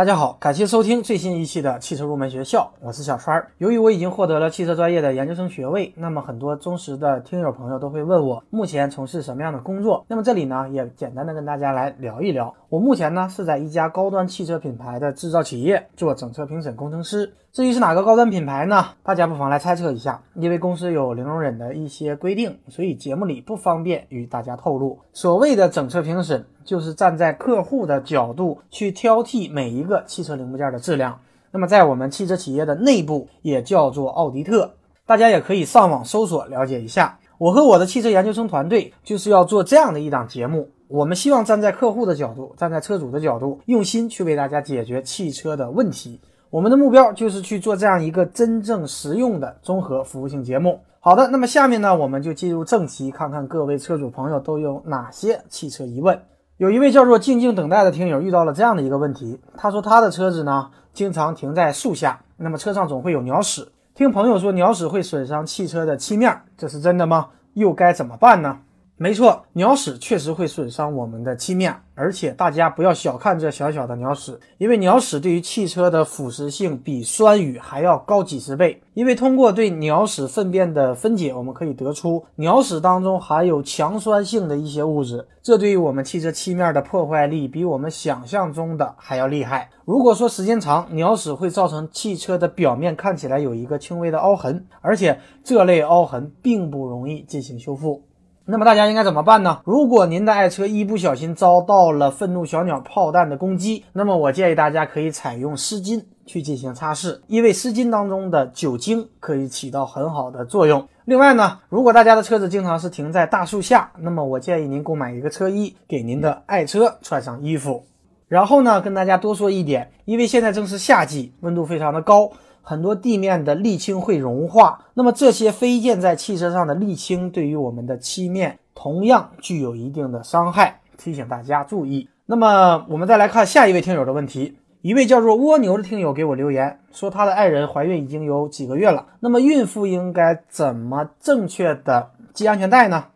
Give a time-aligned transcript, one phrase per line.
[0.00, 3.52] 大家好，感谢收听最新一期的汽车入门学校，我是小川儿。
[3.58, 10.06] 由于我已经获得了汽车专业的研究生学位，那么很多忠实的听友朋友都会问我目前从事什么样的工作。
[10.08, 12.54] 那么这里呢，也简单的跟大家来聊一聊。
[12.70, 17.34] 我目前呢是在一家高端汽车品牌的制造企业做整车评审工程师。
[17.52, 18.86] 至于是哪个高端品牌呢？
[19.02, 20.22] 大家不妨来猜测一下。
[20.34, 24.96] 因为公司有零容忍的一些规定，所以节目里不方便与大家透露。
[25.12, 31.18] 所谓的整车评审，就是站在客户的角度去挑剔每一个汽车零部件的质量。
[31.50, 34.72] 那么在我们汽车企业的内部也叫做奥迪特，
[35.04, 37.18] 大家也可以上网搜索了解一下。
[37.36, 40.70] 我和我的汽车研究生团队就是要做这样的一档节目。
[40.86, 46.20] 我们希望站在客户的角度，站在车主的角度，用心去为大家解决汽车的问题。
[46.50, 50.80] 我们的目标就是去做这样一个真正实用的综合服务性节目。
[50.98, 56.20] 好的，那么下面呢，我们就进入正题，看看各位车主朋友都有哪些汽车疑问。
[56.56, 63.68] 有一位叫做静静等待的听友遇到了这样的一个问题，他说他的车子呢经常停在树下，那么车上总会有鸟屎。
[63.94, 67.28] 听朋友说鸟屎会损伤汽车的漆面，这是真的吗？
[67.54, 68.58] 又该怎么办呢？
[69.02, 78.78] 没错，鸟屎确实会损伤我们的漆面，而且大家不要小看这小小的鸟屎，因为鸟屎对于汽车的腐蚀性比酸雨还要高几十倍。
[78.92, 89.70] 因为通过对鸟屎粪便的分解，我们可以得出鸟屎当中含有强酸性的一些物质，这对于我们汽车漆面的破坏力比我们想象中的还要厉害。
[89.86, 98.02] 如果说时间长，鸟屎会造成汽车的表面看起来有一个轻微的凹痕，而且这类凹痕并不容易进行修复。
[98.50, 99.60] 那么大家应该怎么办呢？
[99.64, 110.84] 如果您的爱车一不小心遭到了愤怒小鸟炮弹的攻击，那么我建议大家可以采用湿巾去进行擦拭，因为湿巾当中的酒精可以起到很好的作用。
[111.04, 117.84] 另外呢，如果大家的车子经常是停在大树下，那么我建议您购买一个车衣，给您的爱车穿上衣服。
[118.26, 122.30] 然后呢，跟大家多说一点，因为现在正是夏季，温度非常的高。
[122.70, 132.08] 很多地面的沥青会融化，那么这些飞溅在汽车上的沥青对于我们的漆面同样具有一定的伤害，提醒大家注意。
[132.26, 143.06] 那么我们再来看下一位听友的问题，一位叫做蜗牛的听友给我留言说，他的爱人怀孕已经有几个月了，那么孕妇应该怎么正确的系安全带呢？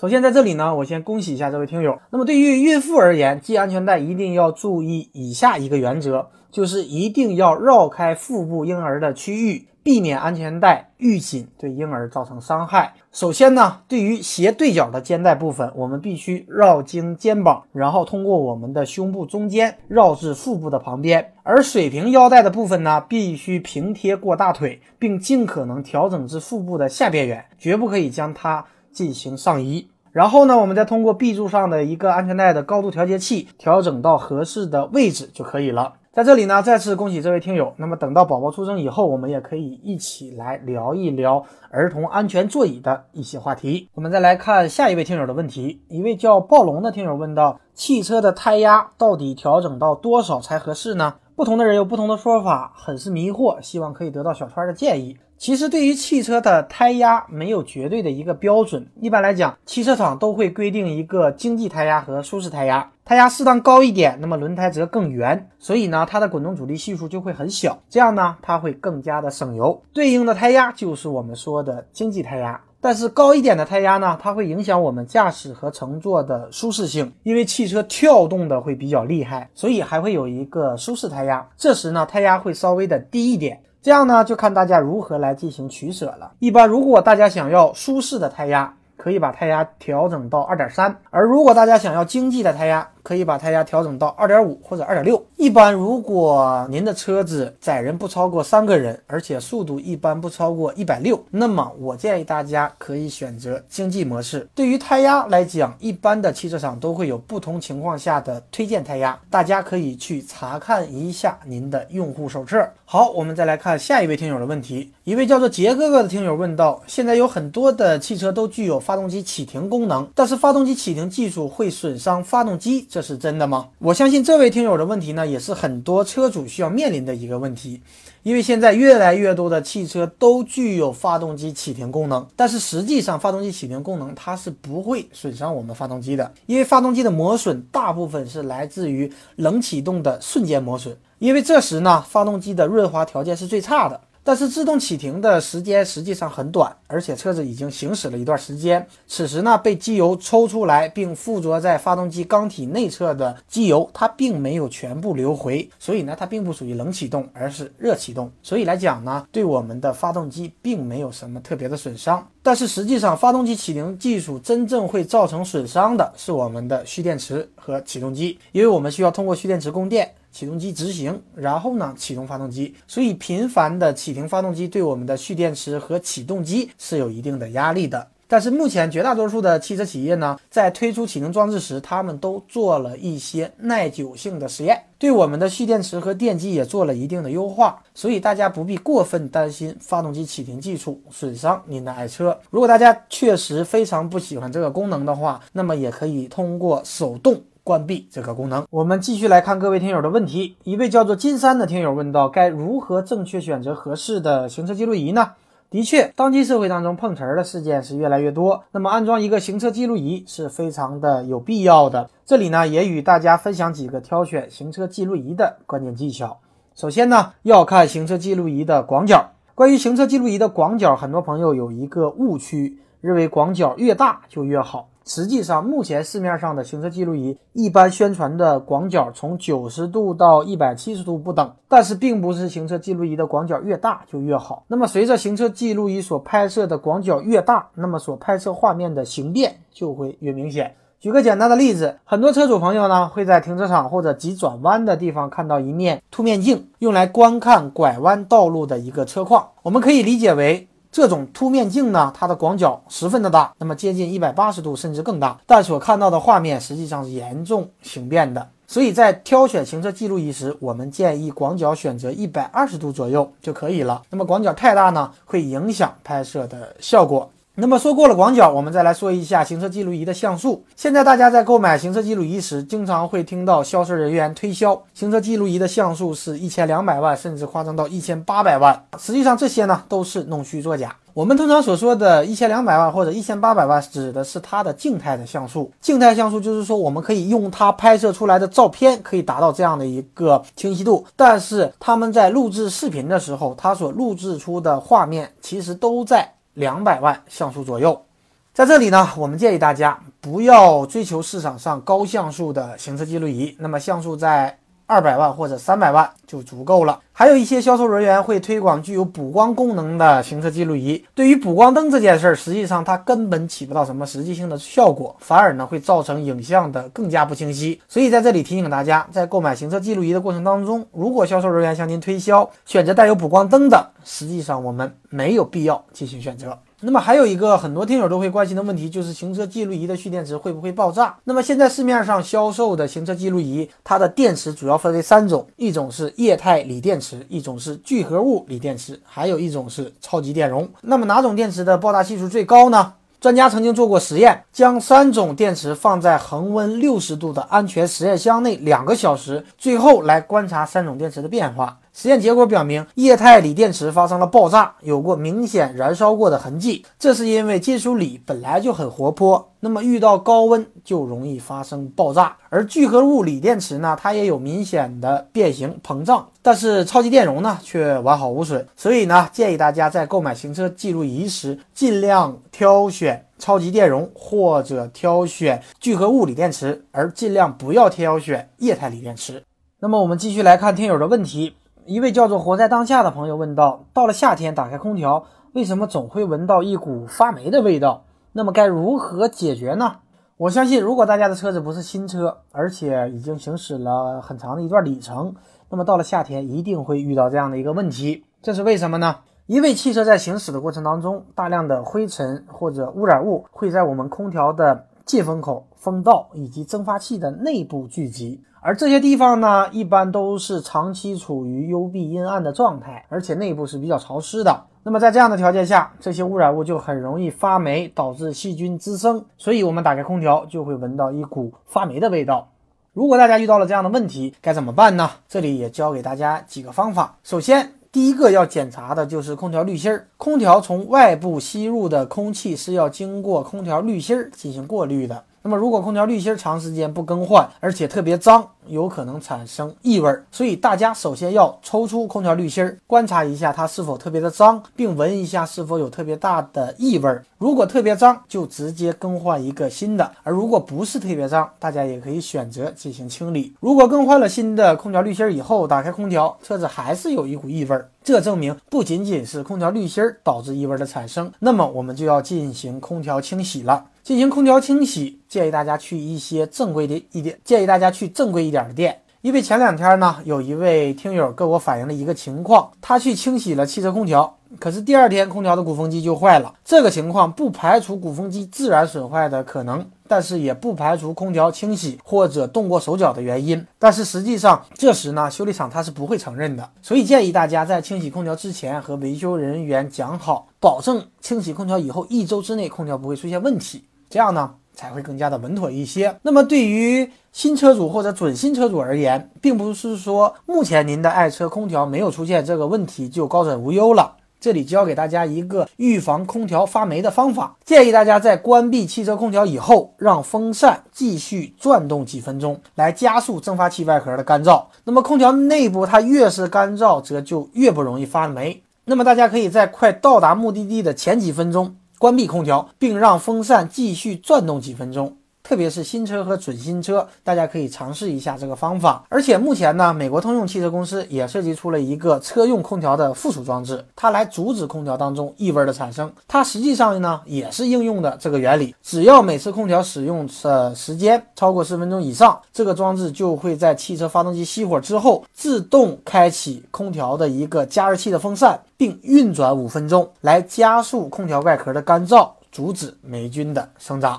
[0.00, 1.98] 首先在这里呢，我先恭喜一下这位听友。
[2.10, 6.28] 那么对于孕妇而言，系安全带一定要注意以下一个原则。
[6.52, 12.92] 就是一定要绕开腹部婴儿的区域，避免安全带预紧对婴儿造成伤害。
[13.10, 21.32] 首先呢，对于斜对角的肩带部分，我们必须绕经肩膀，然后通过我们的胸部中间绕至腹部的旁边。
[21.42, 29.88] 而水平腰带的部分呢，必须平贴过大腿，并尽可能调整至腹部的下边缘，绝不可以将它进行上移。
[30.12, 35.94] 然后呢，我们再通过 B 柱上的一个安全带的高度调节器调整到合适的位置就可以了。
[36.12, 37.72] 在这里呢，再次恭喜这位听友。
[37.78, 43.88] 那么等到宝宝出生以后，我们也可以一起来聊一聊儿童安全座椅的一些话题。
[43.94, 51.14] 我们再来看下一位听友的问题，一位叫暴龙的听友问道：汽车的胎压到底调整到多少才合适呢？
[51.34, 55.16] 不同的人有不同的说法，很是迷惑，希望可以得到小川的建议。
[55.42, 58.86] 其实，对于汽车的胎压没有绝对的一个标准。
[59.00, 62.92] 一般来讲，汽车厂都会规定一个经济胎压和舒适胎压。
[63.04, 69.82] 胎压适当高一点，那么轮胎则更圆，所以呢，它的滚动阻力系数就会很小，这样呢，它会更加的省油。
[69.92, 72.60] 对应的胎压就是我们说的经济胎压。
[72.80, 81.48] 但是高一点的胎压呢，它会影响我们驾驶和乘坐的舒适性，因为汽车跳动的会比较厉害，所以还会有一个舒适胎压。
[81.56, 83.60] 这时呢，胎压会稍微的低一点。
[83.82, 86.30] 这样呢，就看大家如何来进行取舍了。
[86.38, 95.22] 一般，如果大家想要舒适的胎压，可以把胎压调整到二点三；而如果大家想要经济的胎压，可以把胎压调整到二点五或者二点六。
[95.36, 104.48] 一般，如果您的车子载人不超过三个人，而且速度一般不超过一百六，那么我建议大家可以选择经济模式。
[104.54, 112.64] 对于胎压来讲，一般的汽车厂都会有不同情况下的推荐胎压，大家可以去查看一下您的用户手册。
[112.84, 114.92] 好，我们再来看下一位听友的问题。
[115.02, 122.86] 一位叫做杰哥哥的听友问道：现在有很多的汽车都具有发动机启停功能，但是发动机启停技术会损伤发动机。
[122.92, 123.70] 这是真的吗？
[123.78, 127.80] 我相信这位听友的问题呢，也是很多车主需要面临的一个问题。
[128.22, 140.94] 因为现在越来越多的汽车都具有发动机启停功能，但是实际上发动机启停功能它是不会损伤我们发动机的，因为发动机的磨损大部分是来自于冷启动的瞬间磨损。
[141.18, 143.98] 因为这时呢，发动机的润滑条件是最差的。
[144.24, 148.86] 但是自动启停的时间实际上很短，而且车子已经行驶了一段时间。
[149.08, 158.30] 此时呢，被机油抽出来并附着在发动机缸体内侧的机油，它并没有全部流回，所以呢，它并不属于冷启动，而是热启动。
[158.42, 162.24] 所以来讲呢，对我们的发动机并没有什么特别的损伤。
[162.44, 170.14] 但是实际上，发动机启停技术真正会造成损伤的是我们的蓄电池和启动机，因为我们需要通过蓄电池供电。
[170.32, 178.08] 启动机执行，然后呢启动发动机，所以频繁的启停发动机对我们的蓄电池和启动机是有一定的压力的。
[178.26, 192.34] 但是目前绝大多数的汽车企业呢，在推出启停装置时，他们都做了一些耐久性的实验，对我们的蓄电池和电机也做了一定的优化，所以大家不必过分担心发动机启停技术损伤您的爱车。
[192.48, 197.38] 如果大家确实非常不喜欢这个功能的话，那么也可以通过手动。
[197.64, 198.66] 关闭这个功能。
[198.70, 200.56] 我们继续来看各位听友的问题。
[200.64, 205.32] 一位叫做金山的听友问道：该如何正确选择合适的行车记录仪呢？
[205.70, 212.10] 的确，当今社会当中碰瓷儿的事件是越来越多，那么安装一个行车记录仪是非常的有必要的。
[212.26, 216.40] 这里呢，也与大家分享几个挑选行车记录仪的关键技巧。
[216.74, 219.30] 首先呢，要看行车记录仪的广角。
[219.54, 224.88] 关于行车记录仪的广角，很多朋友有一个误区，认为广角越大就越好。
[225.04, 234.64] 实际上，目前市面上的行车记录仪一般宣传的广角从九十度到一百七十度不等，但是并不是行车记录仪的广角越大就越好。
[234.68, 240.74] 那么，随着行车记录仪所拍摄的广角越大，那么所拍摄画面的形变就会越明显。
[241.00, 249.48] 举个简单的例子，很多车主朋友呢会在停车场或者急转弯的地方看到一面凸面镜，用来观看拐弯道路的一个车况。
[249.62, 250.68] 我们可以理解为。
[250.92, 258.46] 这种凸面镜呢，它的广角十分的大，那么接近一百八十度甚至更大，但所看到的画面实际上是严重形变的。
[258.66, 264.02] 所以在挑选行车记录仪时，我们建议广角选择一百二十度左右就可以了。
[264.10, 267.30] 那么广角太大呢，会影响拍摄的效果。
[267.54, 270.64] 那么说过了广角，我们再来说一下行车记录仪的像素。
[270.74, 278.82] 现在大家在购买行车记录仪时，经常会听到销售人员推销行车记录仪的像素是一千两百万，甚至夸张到一千八百万。
[278.98, 280.96] 实际上这些呢都是弄虚作假。
[281.12, 285.70] 我们通常所说的一千两百万或者一千八百万，指的是它的静态的像素。
[285.78, 296.32] 静态像素就是说，我们可以用它拍摄出来的照片可以达到这样的一个清晰度，但是他们在录制视频的时候，它所录制出的画面其实都在。
[296.54, 298.04] 两百万像素左右，
[298.52, 307.00] 在这里呢，我们建议大家不要追求市场上高像素的行车记录仪，那么像素在二百万或者三百万就足够了。
[307.12, 317.80] 还有一些销售人员会推广具有补光功能的行车记录仪，对于补光灯这件事儿，实际上它根本起不到什么实际性的效果，反而呢会造成影像的更加不清晰。
[317.86, 326.58] 所以在这里提醒大家，在购买行车记录仪的过程当中，如果销售人员向您推销选择带有补光灯的，实际上我们没有必要进行选择。
[326.84, 331.16] 那么还有一个很多听友都会关心的问题，就是行车记录仪的蓄电池会不会爆炸？
[331.22, 340.68] 那么现在市面上销售的行车记录仪，它的电池主要分为三种，一种是液态锂电池，一种是聚合物锂电池，还有一种是超级电容。
[340.80, 342.94] 那么哪种电池的爆炸系数最高呢？
[343.20, 351.78] 专家曾经做过实验，将三种电池放在恒温六十度的安全实验箱内两个小时，最后来观察三种电池的变化。
[351.94, 356.84] 实验结果表明，液态锂电池发生了爆炸，有过明显燃烧过的痕迹。
[356.98, 362.34] 这是因为金属锂本来就很活泼，那么遇到高温就容易发生爆炸。
[362.48, 368.66] 而聚合物锂电池呢，它也有明显的变形膨胀，但是超级电容呢却完好无损。
[368.74, 379.42] 所以呢，建议大家在购买行车记录仪时，尽量挑选超级电容或者挑选聚合物锂电池，而尽量不要挑选液态锂电池。
[379.78, 381.54] 那么我们继续来看听友的问题。
[381.86, 388.04] 一位叫做“活在当下”的朋友问道：“到了夏天，打开空调，为什么总会闻到一股发霉的味道？
[388.32, 389.96] 那么该如何解决呢？”
[390.38, 395.34] 我相信，如果大家的车子不是新车，而且已经行驶了很长的一段里程，
[395.70, 398.24] 那么到了夏天一定会遇到这样的一个问题。
[398.40, 399.16] 这是为什么呢？
[399.46, 408.40] 因为汽车在行驶的过程当中，大量的灰尘或者污染物会在我们空调的进风口、风道以及蒸发器的内部聚集。
[408.60, 414.64] 而这些地方呢，一般都是长期处于幽闭阴暗的状态，而且内部是比较潮湿的。
[414.84, 419.24] 那么在这样的条件下，这些污染物就很容易发霉，导致细菌滋生。
[419.36, 422.48] 所以，我们打开空调就会闻到一股发霉的味道。
[422.92, 425.10] 如果大家遇到了这样的问题，该怎么办呢？
[425.28, 427.16] 这里也教给大家几个方法。
[427.24, 430.08] 首先，第一个要检查的就是空调滤芯儿。
[430.16, 435.26] 空调从外部吸入的空气是要经过空调滤芯儿进行过滤的。
[435.42, 440.08] 那么如果空调滤芯长时间不更换，而且特别脏，有可能产生异味。
[440.30, 447.18] 所以大家首先要抽出空调滤芯，观察一下它是否特别的脏，并闻一下是否有特别大的异味。
[447.38, 453.52] 如果特别脏，就直接更换一个新的；而如果不是特别脏，大家也可以选择进行清理。
[453.58, 463.86] 如果更换了新的空调滤芯以后，打开空调，车子还是有一股异味，这证明不仅仅是空调滤芯导致异味的产生，那么我们就要进行空调清洗了。
[464.02, 468.98] 进行空调清洗，建议大家去一些正规的一点，建议大家去正规一点的店。
[469.20, 476.54] 因为前两天呢，有一位听友跟我反映了一个情况，他去清洗了汽车空调，可是第二天空调的鼓风机就坏了。
[476.64, 483.66] 这个情况不排除鼓风机自然损坏的可能，但是也不排除空调清洗或者动过手脚的原因。
[483.78, 486.68] 但是实际上，这时呢，修理厂他是不会承认的。
[486.82, 493.84] 所以建议大家在清洗空调之前和维修人员讲好，保证清洗空调以后一周之内空调不会出现问题。
[494.10, 496.18] 这样呢，才会更加的稳妥一些。
[496.22, 504.16] 那么对于新车主或者准新车主而言，并不是说目前您的爱车空调没有出现这个问题就高枕无忧了。
[504.42, 514.64] 这里教给大家一个预防空调发霉的方法，建议大家在关闭汽车空调以后，让风扇继续转动几分钟，来加速蒸发器外壳的干燥。
[514.82, 518.60] 那么空调内部它越是干燥，则就越不容易发霉。
[518.86, 521.76] 那么大家可以在快到达目的地的前几分钟。
[522.00, 525.18] 关闭空调，并让风扇继续转动几分钟。
[525.52, 529.04] 特别是新车和准新车，大家可以尝试一下这个方法。
[529.10, 536.10] 而且目前呢，美国通用汽车公司也设计出了一个车用空调的附属装置，它来阻止空调当中异味的产生。
[536.26, 538.74] 它实际上呢，也是应用的这个原理。
[538.82, 554.18] 只要每次空调使用的时间超过十分钟以上，这个装置就会在汽车发动机熄火之后，自动开启空调的一个加热器的风扇，并运转五分钟，来加速空调外壳的干燥，阻止霉菌的生长。